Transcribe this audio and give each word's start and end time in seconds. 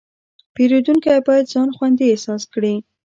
پیرودونکی 0.55 1.15
باید 1.27 1.49
ځان 1.53 1.69
خوندي 1.75 2.05
احساس 2.09 2.43
کړي. 2.53 2.75